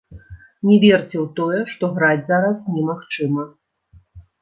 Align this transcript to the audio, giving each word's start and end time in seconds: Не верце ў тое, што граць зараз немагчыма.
Не 0.69 0.77
верце 0.85 1.17
ў 1.23 1.27
тое, 1.41 1.59
што 1.75 1.91
граць 1.99 2.27
зараз 2.35 2.57
немагчыма. 2.79 3.51